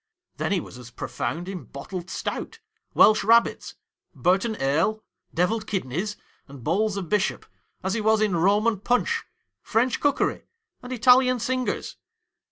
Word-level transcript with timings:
Then 0.37 0.51
he 0.51 0.59
was 0.59 0.79
as 0.79 0.89
profound 0.89 1.47
in 1.47 1.65
bottled 1.65 2.09
stout, 2.09 2.59
Welsh 2.95 3.23
rabbits, 3.23 3.75
Burton 4.15 4.57
ale, 4.59 5.03
devilled 5.31 5.67
kidneys, 5.67 6.17
and 6.47 6.63
bowls 6.63 6.97
of 6.97 7.07
Bishop, 7.07 7.45
as 7.83 7.93
he 7.93 8.01
was 8.01 8.19
in 8.19 8.35
Roman 8.35 8.79
punch, 8.79 9.23
French 9.61 9.99
cookery, 9.99 10.47
and 10.81 10.91
Italian 10.91 11.39
singers. 11.39 11.97